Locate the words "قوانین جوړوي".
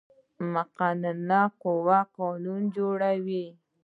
2.15-3.45